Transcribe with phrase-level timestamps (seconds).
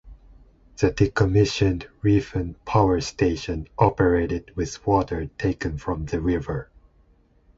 [0.77, 6.71] The decommissioned Reefton Power Station operated with water taken from the river.